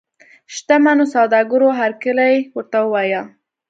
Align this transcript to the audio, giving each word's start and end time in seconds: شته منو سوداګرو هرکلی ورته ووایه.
شته 0.55 0.75
منو 0.85 1.03
سوداګرو 1.15 1.67
هرکلی 1.79 2.35
ورته 2.55 2.77
ووایه. 2.83 3.21